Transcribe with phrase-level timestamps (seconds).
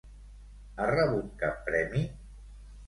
[0.79, 2.05] Ha rebut cap premi?